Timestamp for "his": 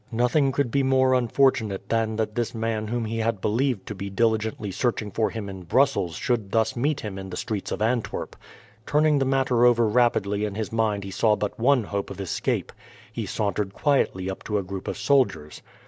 10.55-10.71